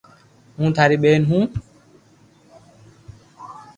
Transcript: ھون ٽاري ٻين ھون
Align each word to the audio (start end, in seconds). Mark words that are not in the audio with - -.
ھون 0.57 0.69
ٽاري 0.77 0.97
ٻين 1.03 1.21
ھون 1.29 1.45